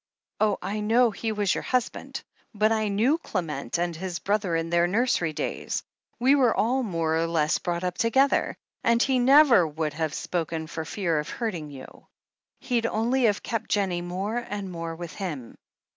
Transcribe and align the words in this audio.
Oh, 0.39 0.57
I 0.63 0.79
know 0.79 1.11
he 1.11 1.31
was 1.31 1.53
your 1.53 1.61
husband, 1.61 2.23
but 2.55 2.71
I 2.71 2.87
knew 2.87 3.19
Qement 3.19 3.77
and 3.77 3.95
his 3.95 4.17
brother 4.17 4.55
in 4.55 4.71
their 4.71 4.87
nursery 4.87 5.31
days— 5.31 5.83
^we 6.19 6.35
were 6.35 6.55
all 6.55 6.81
more 6.81 7.15
or 7.19 7.27
less 7.27 7.59
brought 7.59 7.83
up 7.83 7.99
together— 7.99 8.57
^and 8.83 8.99
he 9.03 9.19
never 9.19 9.67
would 9.67 9.93
have 9.93 10.15
spoken, 10.15 10.65
for 10.65 10.85
fear 10.85 11.19
of 11.19 11.29
hurting 11.29 11.69
you. 11.69 12.07
He'd 12.61 12.87
only 12.87 13.25
have 13.25 13.43
kept 13.43 13.69
Jennie 13.69 14.01
more 14.01 14.37
and 14.37 14.71
more 14.71 14.95
with 14.95 15.13
him. 15.13 15.55